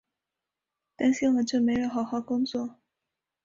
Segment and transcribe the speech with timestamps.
[0.95, 2.79] 担心儿子有没有好好工作